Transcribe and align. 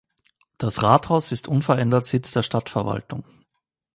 Das 0.57 0.81
Rathaus 0.81 1.31
ist 1.31 1.47
unverändert 1.47 2.05
Sitz 2.05 2.31
der 2.31 2.41
Stadtverwaltung. 2.41 3.23